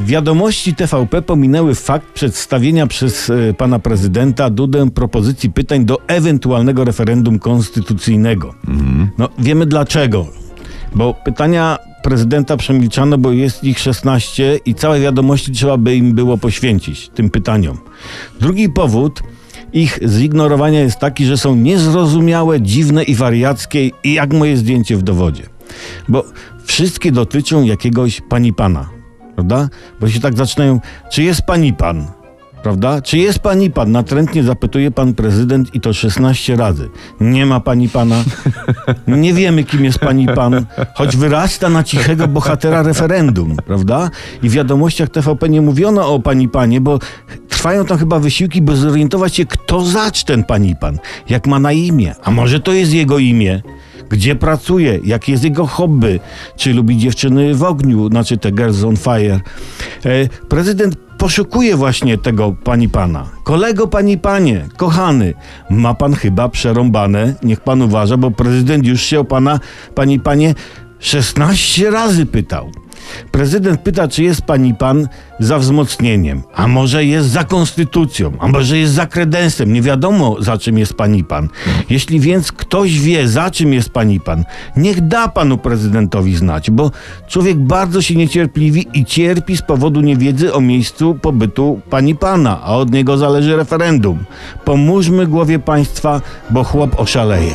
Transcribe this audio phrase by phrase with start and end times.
[0.00, 7.38] Wiadomości TVP pominęły fakt przedstawienia przez e, pana prezydenta Dudę propozycji pytań do ewentualnego referendum
[7.38, 8.54] konstytucyjnego.
[9.18, 10.26] No, wiemy dlaczego.
[10.94, 16.38] Bo pytania prezydenta przemilczano, bo jest ich 16 i całe wiadomości trzeba by im było
[16.38, 17.78] poświęcić, tym pytaniom.
[18.40, 19.22] Drugi powód
[19.72, 25.02] ich zignorowania jest taki, że są niezrozumiałe, dziwne i wariackie i jak moje zdjęcie w
[25.02, 25.42] dowodzie.
[26.08, 26.24] Bo
[26.64, 28.88] wszystkie dotyczą jakiegoś pani pana,
[29.34, 29.68] prawda?
[30.00, 30.80] Bo się tak zaczynają,
[31.10, 32.06] czy jest pani pan?
[32.64, 33.02] Prawda?
[33.02, 33.92] Czy jest pani pan?
[33.92, 36.90] Natrętnie zapytuje pan prezydent i to 16 razy.
[37.20, 38.24] Nie ma pani pana.
[39.06, 44.10] Nie wiemy, kim jest pani pan, choć wyrasta na cichego bohatera referendum, prawda?
[44.42, 46.98] I w wiadomościach TVP nie mówiono o pani panie, bo
[47.48, 50.98] trwają tam chyba wysiłki, by zorientować się, kto zacz ten pani pan,
[51.28, 52.14] jak ma na imię.
[52.24, 53.62] A może to jest jego imię?
[54.14, 55.00] Gdzie pracuje?
[55.04, 56.20] Jakie jest jego hobby?
[56.56, 58.08] Czy lubi dziewczyny w ogniu?
[58.08, 59.40] Znaczy te girls on fire.
[60.04, 63.26] E, prezydent poszukuje właśnie tego pani pana.
[63.44, 65.34] Kolego pani panie, kochany,
[65.70, 69.60] ma pan chyba przerąbane, niech pan uważa, bo prezydent już się o pana,
[69.94, 70.54] pani panie,
[70.98, 72.70] 16 razy pytał.
[73.30, 75.08] Prezydent pyta, czy jest pani pan
[75.40, 79.72] za wzmocnieniem, a może jest za konstytucją, a może jest za kredensem.
[79.72, 81.48] Nie wiadomo, za czym jest pani pan.
[81.90, 84.44] Jeśli więc ktoś wie, za czym jest pani pan,
[84.76, 86.90] niech da panu prezydentowi znać, bo
[87.28, 92.76] człowiek bardzo się niecierpliwi i cierpi z powodu niewiedzy o miejscu pobytu pani pana, a
[92.76, 94.24] od niego zależy referendum.
[94.64, 97.54] Pomóżmy głowie państwa, bo chłop oszaleje.